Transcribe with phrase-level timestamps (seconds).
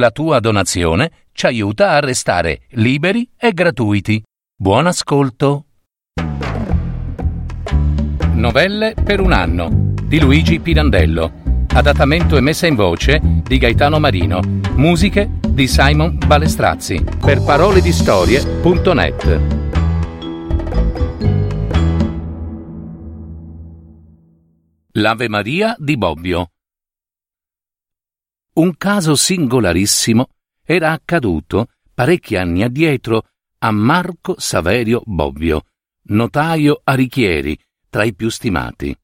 [0.00, 4.22] La tua donazione ci aiuta a restare liberi e gratuiti.
[4.56, 5.66] Buon ascolto.
[8.32, 9.68] Novelle per un anno
[10.02, 11.66] di Luigi Pirandello.
[11.74, 14.40] Adattamento e messa in voce di Gaetano Marino.
[14.76, 17.04] Musiche di Simon Balestrazzi.
[17.20, 19.40] Per parole di storie.net.
[24.92, 26.52] L'Ave Maria di Bobbio.
[28.52, 30.28] Un caso singolarissimo
[30.64, 33.28] era accaduto parecchi anni addietro
[33.58, 35.66] a Marco Saverio Bobbio,
[36.08, 37.56] notaio a Richieri,
[37.88, 38.96] tra i più stimati.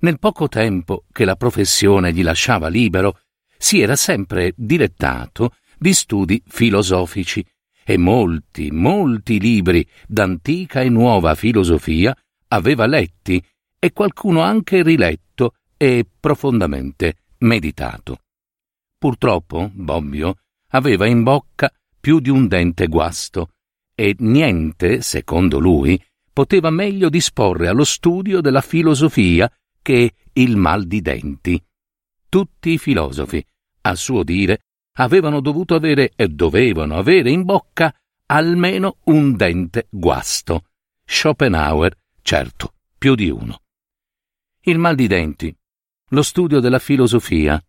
[0.00, 3.20] Nel poco tempo che la professione gli lasciava libero,
[3.58, 7.44] si era sempre dilettato di studi filosofici
[7.84, 12.16] e molti, molti libri d'antica e nuova filosofia
[12.48, 13.44] aveva letti
[13.78, 18.23] e qualcuno anche riletto e profondamente meditato.
[19.04, 20.36] Purtroppo Bobbio
[20.68, 23.50] aveva in bocca più di un dente guasto
[23.94, 31.02] e niente, secondo lui, poteva meglio disporre allo studio della filosofia che il mal di
[31.02, 31.62] denti.
[32.30, 33.46] Tutti i filosofi,
[33.82, 34.60] a suo dire,
[34.92, 37.94] avevano dovuto avere e dovevano avere in bocca
[38.28, 40.68] almeno un dente guasto.
[41.04, 43.60] Schopenhauer, certo, più di uno.
[44.62, 45.54] Il mal di denti,
[46.08, 47.62] lo studio della filosofia,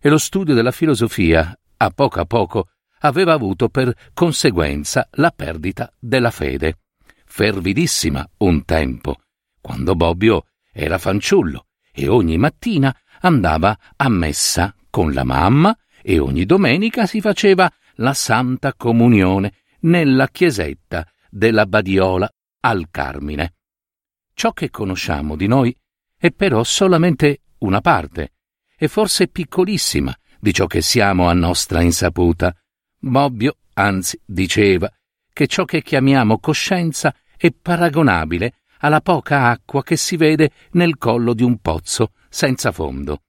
[0.00, 2.68] e lo studio della filosofia, a poco a poco,
[3.00, 6.78] aveva avuto per conseguenza la perdita della fede,
[7.24, 9.16] fervidissima un tempo,
[9.60, 16.46] quando Bobbio era fanciullo e ogni mattina andava a messa con la mamma e ogni
[16.46, 23.54] domenica si faceva la Santa Comunione nella chiesetta della Badiola al Carmine.
[24.32, 25.76] Ciò che conosciamo di noi
[26.16, 28.34] è però solamente una parte,
[28.78, 32.54] e forse piccolissima di ciò che siamo a nostra insaputa.
[32.96, 34.90] Bobbio, anzi, diceva
[35.32, 41.34] che ciò che chiamiamo coscienza è paragonabile alla poca acqua che si vede nel collo
[41.34, 43.22] di un pozzo senza fondo.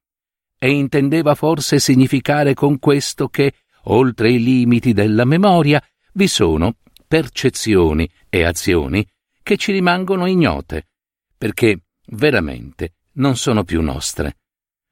[0.60, 3.54] E intendeva forse significare con questo che,
[3.86, 6.76] oltre i limiti della memoria, vi sono
[7.08, 9.08] percezioni e azioni
[9.42, 10.90] che ci rimangono ignote,
[11.36, 14.38] perché veramente non sono più nostre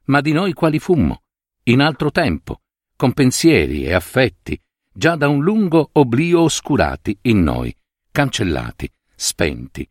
[0.07, 1.23] ma di noi quali fummo,
[1.63, 2.61] in altro tempo,
[2.95, 4.59] con pensieri e affetti,
[4.91, 7.75] già da un lungo oblio oscurati in noi,
[8.11, 9.87] cancellati, spenti,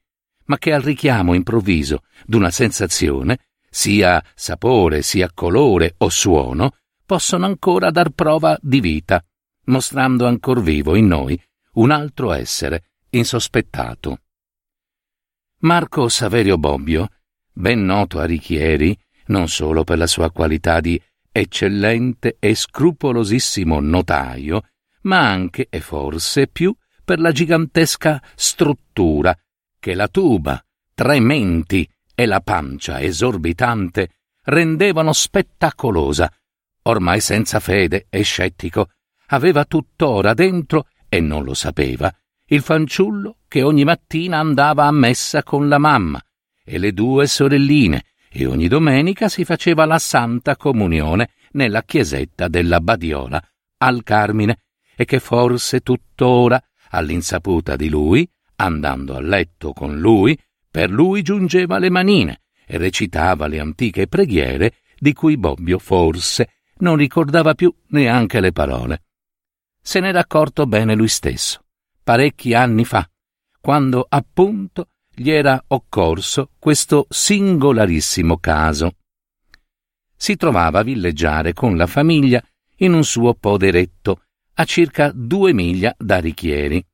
[0.46, 3.38] ma che al richiamo improvviso d'una sensazione,
[3.70, 9.24] sia sapore, sia colore o suono, possono ancora dar prova di vita,
[9.66, 11.40] mostrando ancor vivo in noi
[11.74, 14.20] un altro essere insospettato.
[15.58, 17.08] Marco Saverio Bobbio,
[17.52, 21.00] ben noto a Richieri, non solo per la sua qualità di
[21.30, 24.62] eccellente e scrupolosissimo notaio,
[25.02, 29.36] ma anche e forse più per la gigantesca struttura
[29.78, 30.60] che la tuba,
[30.94, 34.10] tre menti e la pancia esorbitante
[34.44, 36.32] rendevano spettacolosa.
[36.82, 38.90] Ormai senza fede e scettico,
[39.28, 42.12] aveva tuttora dentro, e non lo sapeva,
[42.46, 46.20] il fanciullo che ogni mattina andava a messa con la mamma
[46.64, 48.04] e le due sorelline
[48.38, 53.42] e ogni domenica si faceva la Santa Comunione nella chiesetta della Badiola,
[53.78, 54.64] al Carmine,
[54.94, 60.38] e che forse tuttora, all'insaputa di lui, andando a letto con lui,
[60.70, 66.96] per lui giungeva le manine e recitava le antiche preghiere di cui Bobbio forse non
[66.96, 69.04] ricordava più neanche le parole.
[69.80, 71.64] Se n'era accorto bene lui stesso,
[72.04, 73.08] parecchi anni fa,
[73.62, 74.88] quando appunto
[75.18, 78.96] gli era occorso questo singolarissimo caso.
[80.14, 82.42] Si trovava a villeggiare con la famiglia
[82.76, 86.84] in un suo poderetto a circa due miglia da Richieri.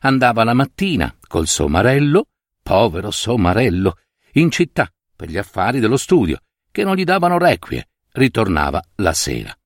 [0.00, 2.26] Andava la mattina col somarello,
[2.62, 3.96] povero somarello,
[4.32, 6.40] in città per gli affari dello studio,
[6.70, 9.56] che non gli davano requie, ritornava la sera.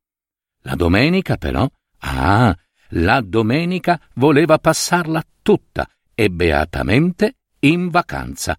[0.62, 1.68] La domenica, però,
[1.98, 2.56] ah,
[2.90, 8.56] la domenica voleva passarla tutta e beatamente in vacanza.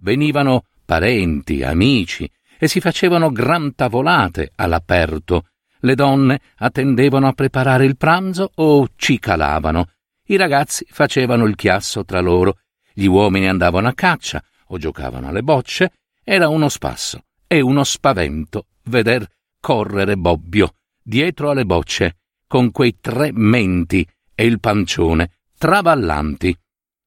[0.00, 5.48] Venivano parenti, amici e si facevano gran tavolate all'aperto.
[5.80, 9.90] Le donne attendevano a preparare il pranzo o cicalavano.
[10.26, 12.58] I ragazzi facevano il chiasso tra loro.
[12.92, 15.92] Gli uomini andavano a caccia o giocavano alle bocce.
[16.24, 19.26] Era uno spasso e uno spavento veder
[19.60, 22.16] correre Bobbio dietro alle bocce
[22.46, 26.56] con quei tre menti e il pancione traballanti.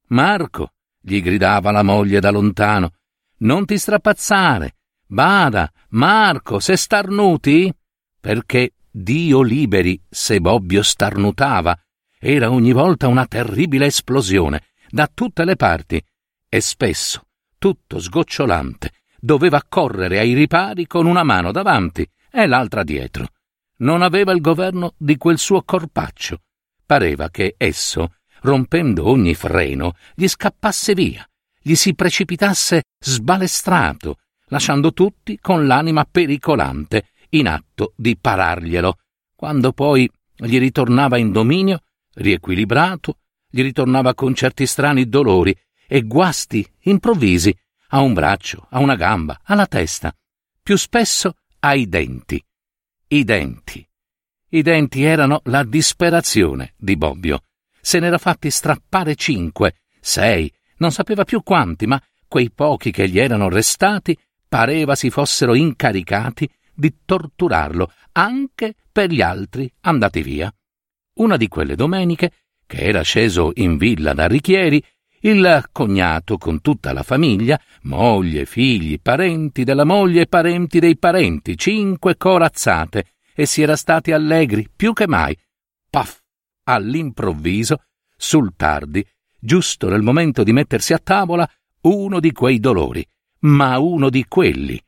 [0.07, 0.71] Marco,
[1.01, 2.91] gli gridava la moglie da lontano.
[3.37, 4.75] Non ti strapazzare.
[5.07, 7.73] Bada, Marco, se starnuti?
[8.19, 11.77] Perché Dio liberi se Bobbio starnutava.
[12.19, 16.03] Era ogni volta una terribile esplosione, da tutte le parti,
[16.47, 17.25] e spesso,
[17.57, 23.27] tutto sgocciolante, doveva correre ai ripari con una mano davanti e l'altra dietro.
[23.77, 26.41] Non aveva il governo di quel suo corpaccio.
[26.85, 31.27] Pareva che esso, rompendo ogni freno, gli scappasse via,
[31.61, 34.17] gli si precipitasse sbalestrato,
[34.47, 38.97] lasciando tutti con l'anima pericolante, in atto di pararglielo.
[39.35, 41.81] Quando poi gli ritornava in dominio,
[42.15, 43.17] riequilibrato,
[43.49, 45.55] gli ritornava con certi strani dolori
[45.87, 47.55] e guasti improvvisi
[47.89, 50.15] a un braccio, a una gamba, alla testa,
[50.61, 52.43] più spesso ai denti.
[53.07, 53.85] I denti.
[54.49, 57.43] I denti erano la disperazione di Bobbio.
[57.81, 63.19] Se n'era fatti strappare cinque, sei, non sapeva più quanti, ma quei pochi che gli
[63.19, 64.17] erano restati
[64.47, 70.53] pareva si fossero incaricati di torturarlo anche per gli altri andati via.
[71.15, 72.31] Una di quelle domeniche,
[72.65, 74.83] che era sceso in villa da Richieri,
[75.23, 81.57] il cognato con tutta la famiglia, moglie, figli, parenti della moglie e parenti dei parenti,
[81.57, 85.37] cinque corazzate, e si era stati allegri più che mai.
[85.89, 86.20] Paff!
[86.71, 87.83] All'improvviso,
[88.15, 89.05] sul tardi,
[89.37, 91.45] giusto nel momento di mettersi a tavola,
[91.81, 93.05] uno di quei dolori,
[93.39, 94.81] ma uno di quelli.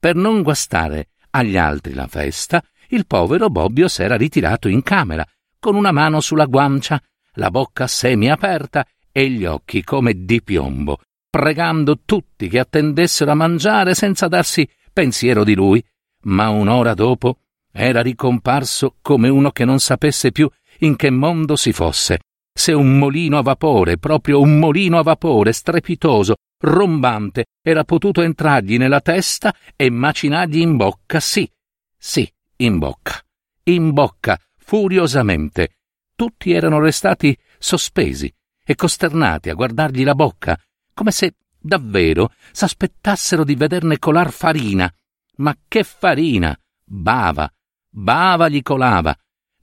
[0.00, 5.24] Per non guastare agli altri la festa, il povero Bobbio s'era ritirato in camera,
[5.60, 7.00] con una mano sulla guancia,
[7.34, 10.98] la bocca semi aperta e gli occhi come di piombo,
[11.30, 15.84] pregando tutti che attendessero a mangiare senza darsi pensiero di lui,
[16.22, 17.38] ma un'ora dopo
[17.70, 22.20] era ricomparso come uno che non sapesse più in che mondo si fosse,
[22.52, 28.78] se un molino a vapore, proprio un molino a vapore strepitoso, rombante, era potuto entrargli
[28.78, 31.48] nella testa e macinargli in bocca, sì,
[31.96, 33.20] sì, in bocca,
[33.64, 35.76] in bocca, furiosamente.
[36.16, 38.32] Tutti erano restati sospesi,
[38.64, 40.60] e costernati a guardargli la bocca,
[40.92, 44.92] come se davvero s'aspettassero di vederne colar farina.
[45.36, 46.58] Ma che farina!
[46.84, 47.50] Bava!
[47.88, 49.16] Bava gli colava!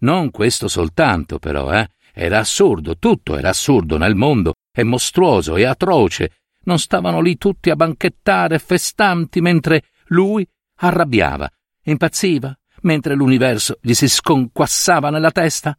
[0.06, 1.90] Non questo soltanto, però, eh?
[2.14, 6.42] Era assurdo, tutto era assurdo nel mondo, e mostruoso e atroce.
[6.66, 10.48] Non stavano lì tutti a banchettare festanti mentre lui
[10.78, 11.50] arrabbiava,
[11.86, 15.76] impazziva, mentre l'universo gli si sconquassava nella testa?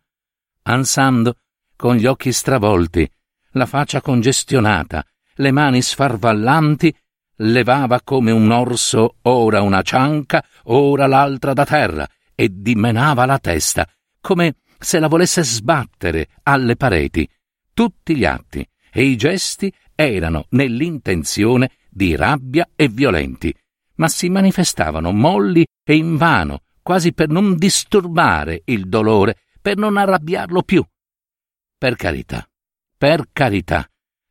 [0.62, 1.36] Ansando,
[1.76, 3.08] con gli occhi stravolti,
[3.52, 5.04] la faccia congestionata,
[5.36, 6.92] le mani sfarvallanti,
[7.40, 13.88] levava come un orso ora una cianca, ora l'altra da terra, e dimenava la testa,
[14.26, 17.28] come se la volesse sbattere alle pareti.
[17.72, 23.54] Tutti gli atti e i gesti erano nell'intenzione di rabbia e violenti,
[23.94, 30.62] ma si manifestavano molli e invano, quasi per non disturbare il dolore, per non arrabbiarlo
[30.62, 30.84] più.
[31.78, 32.44] Per carità,
[32.98, 33.88] per carità,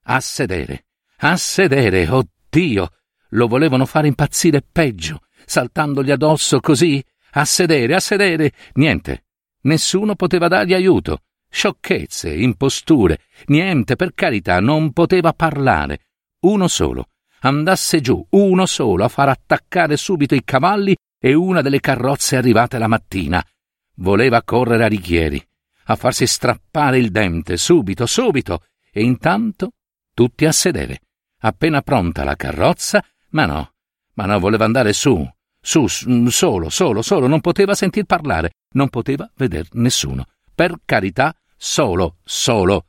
[0.07, 0.87] a sedere,
[1.19, 2.89] a sedere, oh Dio!
[3.29, 7.01] Lo volevano fare impazzire peggio, saltandogli addosso così,
[7.31, 8.51] a sedere, a sedere.
[8.73, 9.24] Niente,
[9.65, 11.21] nessuno poteva dargli aiuto.
[11.49, 16.07] Sciocchezze, imposture, niente, per carità, non poteva parlare.
[16.41, 17.09] Uno solo,
[17.41, 22.77] andasse giù, uno solo, a far attaccare subito i cavalli e una delle carrozze arrivate
[22.77, 23.43] la mattina.
[23.97, 25.41] Voleva correre a Righieri,
[25.85, 29.71] a farsi strappare il dente, subito, subito, e intanto
[30.13, 30.99] tutti a sedere.
[31.39, 33.71] Appena pronta la carrozza, ma no,
[34.13, 35.25] ma no, voleva andare su,
[35.65, 40.27] su, solo, solo, solo, non poteva sentir parlare, non poteva veder nessuno.
[40.53, 42.85] Per carità, solo, solo.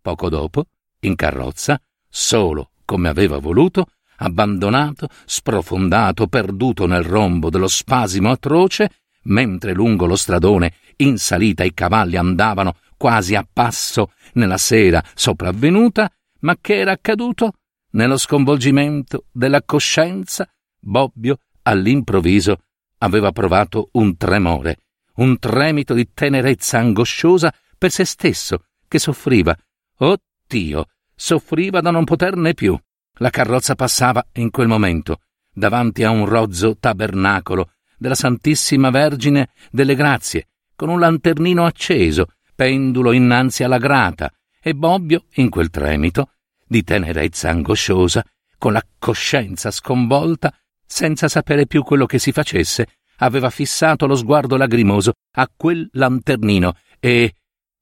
[0.00, 0.66] Poco dopo,
[1.00, 1.76] in carrozza,
[2.08, 8.90] solo come aveva voluto, abbandonato, sprofondato, perduto nel rombo dello spasimo atroce,
[9.24, 16.08] mentre lungo lo stradone in salita i cavalli andavano quasi a passo nella sera sopravvenuta,
[16.40, 17.54] ma che era accaduto?
[17.90, 22.62] Nello sconvolgimento della coscienza, Bobbio, all'improvviso,
[22.98, 24.78] aveva provato un tremore,
[25.16, 29.56] un tremito di tenerezza angosciosa per se stesso, che soffriva.
[29.98, 30.16] Oh
[30.46, 30.86] Dio!
[31.14, 32.78] Soffriva da non poterne più.
[33.18, 35.20] La carrozza passava in quel momento,
[35.52, 43.12] davanti a un rozzo tabernacolo della Santissima Vergine delle Grazie, con un lanternino acceso, pendulo
[43.12, 46.30] innanzi alla grata, e Bobbio, in quel tremito,
[46.66, 48.24] di tenerezza angosciosa,
[48.58, 50.52] con la coscienza sconvolta,
[50.86, 52.88] senza sapere più quello che si facesse,
[53.18, 57.34] aveva fissato lo sguardo lagrimoso a quel lanternino e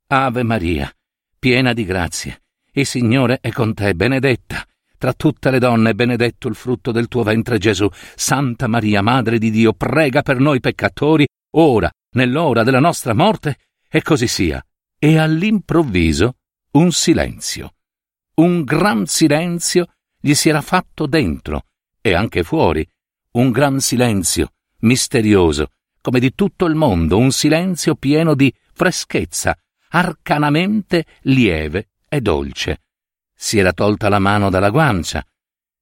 [0.08, 0.92] Ave Maria,
[1.38, 2.42] piena di grazie,
[2.74, 4.66] il Signore è con te, benedetta.
[4.96, 7.86] Tra tutte le donne benedetto il frutto del tuo ventre Gesù.
[8.14, 13.58] Santa Maria, Madre di Dio, prega per noi peccatori, ora nell'ora della nostra morte,
[13.90, 14.64] e così sia.
[14.98, 16.36] E all'improvviso
[16.72, 17.74] un silenzio.
[18.36, 21.64] Un gran silenzio gli si era fatto dentro
[22.02, 22.86] e anche fuori.
[23.32, 25.70] Un gran silenzio, misterioso,
[26.02, 29.56] come di tutto il mondo, un silenzio pieno di freschezza,
[29.88, 32.82] arcanamente lieve e dolce.
[33.34, 35.24] Si era tolta la mano dalla guancia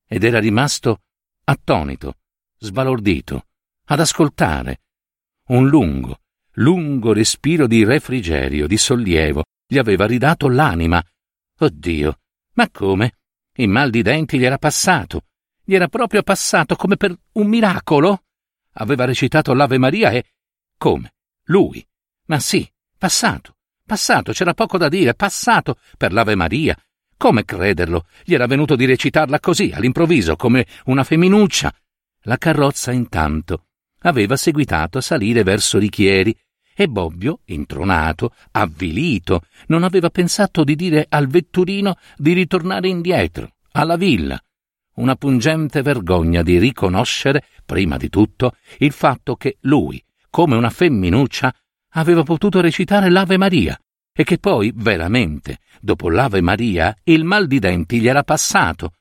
[0.06, 1.00] ed era rimasto
[1.44, 2.18] attonito,
[2.58, 3.46] sbalordito,
[3.86, 4.82] ad ascoltare.
[5.48, 6.20] Un lungo,
[6.54, 11.02] lungo respiro di refrigerio, di sollievo, gli aveva ridato l'anima.
[11.58, 12.18] Oddio,
[12.54, 13.14] ma come?
[13.54, 15.24] Il mal di denti gli era passato.
[15.70, 18.24] Gli era proprio passato come per un miracolo.
[18.72, 20.24] Aveva recitato l'Ave Maria e.
[20.76, 21.12] Come?
[21.44, 21.86] Lui?
[22.26, 23.54] Ma sì, passato.
[23.86, 26.76] Passato, c'era poco da dire, passato per l'Ave Maria.
[27.16, 28.06] Come crederlo?
[28.24, 31.72] Gli era venuto di recitarla così, all'improvviso, come una femminuccia.
[32.22, 33.66] La carrozza, intanto,
[34.00, 36.36] aveva seguitato a salire verso Richieri
[36.74, 43.94] e Bobbio, intronato, avvilito, non aveva pensato di dire al vetturino di ritornare indietro, alla
[43.94, 44.36] villa.
[44.94, 51.54] Una pungente vergogna di riconoscere, prima di tutto, il fatto che lui, come una femminuccia,
[51.90, 53.78] aveva potuto recitare l'Ave Maria
[54.12, 58.94] e che poi, veramente, dopo l'Ave Maria, il mal di denti gli era passato.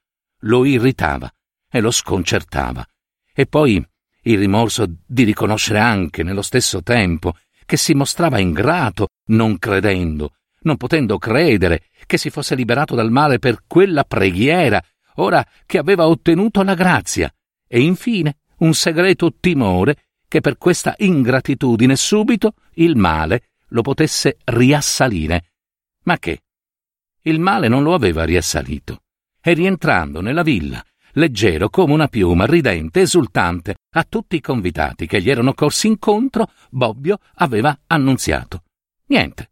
[0.43, 1.29] Lo irritava
[1.69, 2.85] e lo sconcertava.
[3.33, 3.85] E poi
[4.23, 10.77] il rimorso di riconoscere anche, nello stesso tempo, che si mostrava ingrato, non credendo, non
[10.77, 14.83] potendo credere che si fosse liberato dal male per quella preghiera,
[15.19, 17.33] ora che aveva ottenuto la grazia,
[17.67, 25.51] e infine un segreto timore che per questa ingratitudine subito il male lo potesse riassalire.
[26.03, 26.41] Ma che?
[27.21, 29.03] Il male non lo aveva riassalito,
[29.41, 30.83] e rientrando nella villa,
[31.13, 36.51] leggero come una piuma, ridente, esultante, a tutti i convitati che gli erano corsi incontro,
[36.69, 38.63] Bobbio aveva annunziato.
[39.07, 39.51] Niente.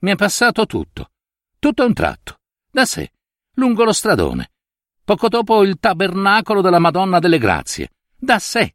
[0.00, 1.10] Mi è passato tutto.
[1.58, 2.38] Tutto a un tratto.
[2.70, 3.10] Da sé.
[3.54, 4.53] Lungo lo stradone.
[5.04, 7.90] Poco dopo il tabernacolo della Madonna delle Grazie.
[8.16, 8.74] Da sé.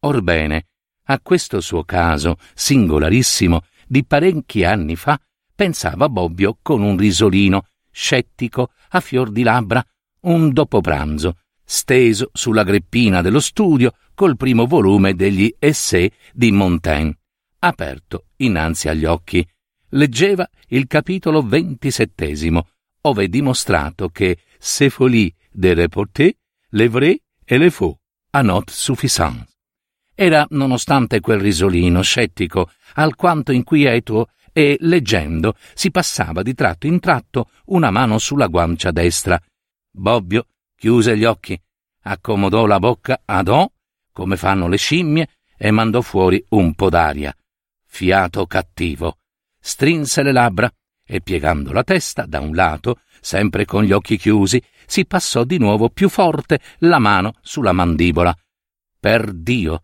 [0.00, 0.68] Orbene,
[1.04, 5.20] a questo suo caso, singolarissimo, di parecchi anni fa,
[5.54, 9.84] pensava Bobbio con un risolino, scettico, a fior di labbra,
[10.20, 17.18] un dopopranzo, steso sulla greppina dello studio col primo volume degli Essai di Montaigne,
[17.58, 19.46] aperto innanzi agli occhi.
[19.90, 22.68] Leggeva il capitolo ventisettesimo,
[23.02, 26.32] ove è dimostrato che se folie de reporter,
[26.70, 27.98] le vrai e le faux
[28.30, 29.46] a not suffisant.
[30.14, 37.50] Era, nonostante quel risolino scettico, alquanto inquieto e, leggendo, si passava di tratto in tratto
[37.66, 39.40] una mano sulla guancia destra,
[39.94, 41.60] Bobbio chiuse gli occhi,
[42.04, 43.72] accomodò la bocca ad O,
[44.10, 47.34] come fanno le scimmie, e mandò fuori un po' d'aria.
[47.84, 49.18] Fiato cattivo.
[49.60, 50.72] Strinse le labbra
[51.12, 55.58] e, piegando la testa da un lato, sempre con gli occhi chiusi, si passò di
[55.58, 58.34] nuovo più forte la mano sulla mandibola.
[58.98, 59.82] Per Dio!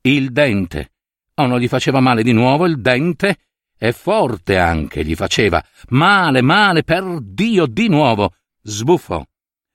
[0.00, 0.92] Il dente!
[1.34, 3.36] Oh, non gli faceva male di nuovo il dente?
[3.78, 5.62] E forte anche gli faceva.
[5.90, 8.32] Male, male, per Dio, di nuovo!
[8.62, 9.22] Sbuffò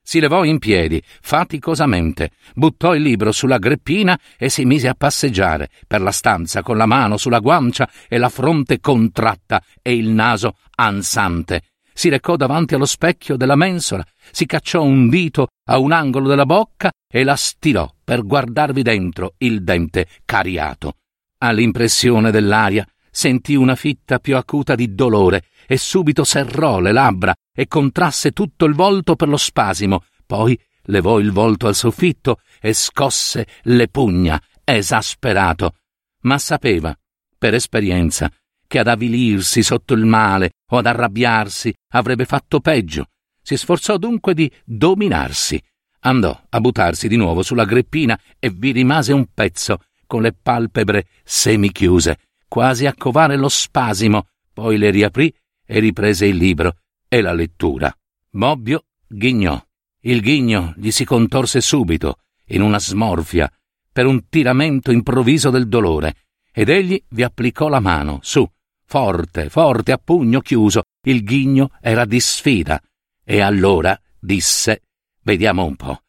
[0.07, 5.69] si levò in piedi, faticosamente, buttò il libro sulla greppina e si mise a passeggiare
[5.87, 10.57] per la stanza con la mano sulla guancia e la fronte contratta e il naso
[10.75, 11.63] ansante.
[11.93, 16.45] Si recò davanti allo specchio della mensola, si cacciò un dito a un angolo della
[16.45, 20.97] bocca e la stirò per guardarvi dentro il dente cariato.
[21.37, 27.67] All'impressione dell'aria sentì una fitta più acuta di dolore e subito serrò le labbra e
[27.67, 33.47] contrasse tutto il volto per lo spasimo, poi levò il volto al soffitto e scosse
[33.63, 35.75] le pugna, esasperato.
[36.23, 36.93] Ma sapeva,
[37.37, 38.29] per esperienza,
[38.67, 43.07] che ad avvilirsi sotto il male o ad arrabbiarsi avrebbe fatto peggio.
[43.41, 45.61] Si sforzò dunque di dominarsi.
[46.01, 51.07] Andò a buttarsi di nuovo sulla greppina e vi rimase un pezzo, con le palpebre
[51.23, 52.17] semichiuse,
[52.47, 55.33] quasi a covare lo spasimo, poi le riaprì
[55.65, 57.95] e riprese il libro e la lettura.
[58.29, 59.63] Bobbio ghignò.
[60.01, 62.19] Il ghigno gli si contorse subito,
[62.49, 63.51] in una smorfia,
[63.91, 66.15] per un tiramento improvviso del dolore,
[66.51, 68.47] ed egli vi applicò la mano, su,
[68.85, 70.83] forte, forte, a pugno chiuso.
[71.05, 72.81] Il ghigno era di sfida.
[73.23, 74.83] E allora disse:
[75.21, 76.01] Vediamo un po'.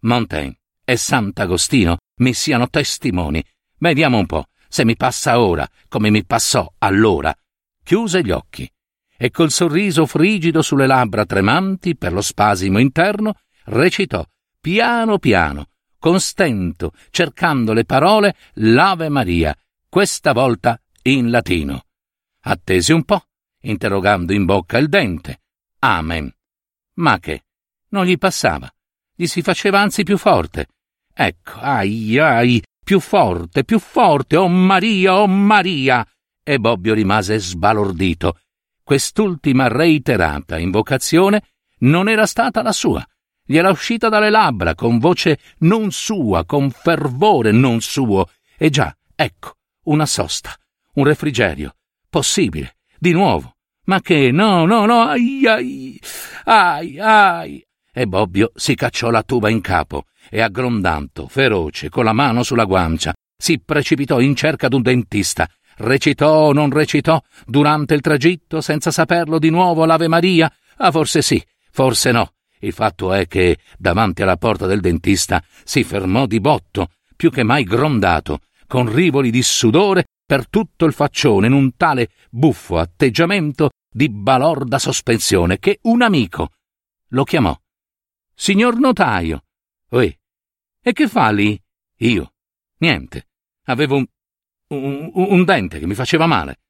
[0.00, 3.44] Montaigne e Sant'Agostino mi siano testimoni.
[3.78, 7.34] Vediamo un po' se mi passa ora come mi passò allora.
[7.82, 8.70] Chiuse gli occhi
[9.18, 14.24] e col sorriso frigido sulle labbra tremanti per lo spasimo interno, recitò
[14.60, 15.68] piano piano,
[15.98, 19.56] con stento, cercando le parole, l'Ave Maria,
[19.88, 21.85] questa volta in latino.
[22.48, 23.24] Attese un po',
[23.62, 25.40] interrogando in bocca il dente.
[25.80, 26.32] Amen.
[26.94, 27.46] Ma che?
[27.88, 28.72] Non gli passava.
[29.16, 30.68] Gli si faceva anzi più forte.
[31.12, 36.06] Ecco, ai ai, più forte, più forte, oh Maria, oh Maria!
[36.44, 38.38] E Bobbio rimase sbalordito.
[38.80, 41.42] Quest'ultima reiterata invocazione
[41.78, 43.04] non era stata la sua.
[43.44, 48.30] Gli era uscita dalle labbra con voce non sua, con fervore non suo.
[48.56, 50.56] E già, ecco, una sosta,
[50.92, 51.74] un refrigerio.
[52.08, 53.56] Possibile, di nuovo.
[53.84, 56.00] Ma che, no, no, no, ai, ai,
[56.44, 57.66] ai, ai.
[57.92, 62.64] E Bobbio si cacciò la tuba in capo e aggrondando, feroce, con la mano sulla
[62.64, 65.48] guancia, si precipitò in cerca d'un dentista.
[65.78, 70.50] Recitò o non recitò durante il tragitto senza saperlo di nuovo l'Ave Maria?
[70.78, 72.32] Ah, forse sì, forse no.
[72.60, 77.42] Il fatto è che, davanti alla porta del dentista, si fermò di botto, più che
[77.42, 83.70] mai grondato, con rivoli di sudore per tutto il faccione in un tale buffo atteggiamento
[83.88, 86.50] di balorda sospensione che un amico
[87.10, 87.56] lo chiamò.
[88.34, 89.44] Signor notaio,
[89.90, 90.18] Oi,
[90.80, 91.60] e che fa lì?
[91.98, 92.34] Io?
[92.78, 93.28] Niente.
[93.66, 94.06] Avevo un,
[94.68, 96.60] un, un dente che mi faceva male.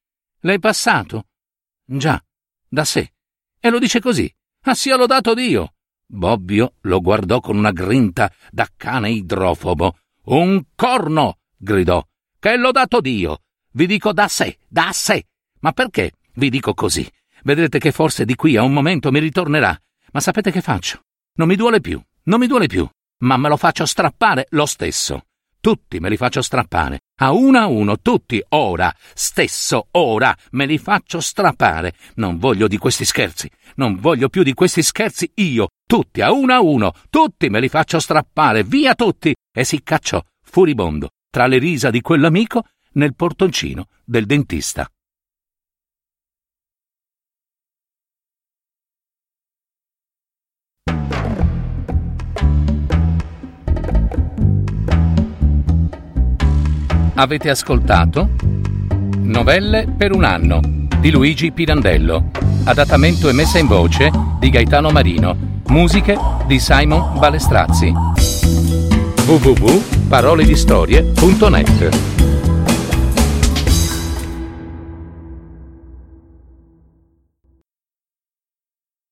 [0.41, 1.29] L'hai passato?
[1.85, 2.23] Già,
[2.69, 3.15] da sé.
[3.59, 4.33] E lo dice così.
[4.63, 5.75] Ah, sia lodato Dio!
[6.07, 9.99] Bobbio lo guardò con una grinta da cane idrofobo.
[10.25, 11.39] Un corno!
[11.57, 12.05] gridò.
[12.39, 13.43] Che lodato Dio!
[13.77, 15.27] Vi dico da sé, da sé!
[15.61, 17.07] Ma perché vi dico così?
[17.43, 19.79] Vedrete che forse di qui a un momento mi ritornerà.
[20.13, 21.03] Ma sapete che faccio?
[21.35, 25.23] Non mi duole più, non mi duole più ma me lo faccio strappare lo stesso.
[25.61, 30.79] Tutti me li faccio strappare, a uno a uno, tutti, ora, stesso, ora, me li
[30.79, 31.95] faccio strappare.
[32.17, 36.53] Non voglio di questi scherzi, non voglio più di questi scherzi io, tutti, a uno
[36.53, 39.35] a uno, tutti me li faccio strappare, via tutti!
[39.53, 42.65] E si cacciò, furibondo, tra le risa di quell'amico,
[42.97, 44.91] nel portoncino del dentista.
[57.19, 58.29] Avete ascoltato?
[59.21, 60.61] Novelle per un anno
[61.01, 62.31] di Luigi Pirandello.
[62.65, 65.63] Adattamento e messa in voce di Gaetano Marino.
[65.69, 66.15] Musiche
[66.47, 67.91] di Simon Balestrazzi.
[69.27, 72.16] www.paroledistorie.net